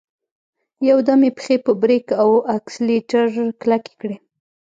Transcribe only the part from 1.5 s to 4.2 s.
په بريک او اکسلېټر کلکې کړې.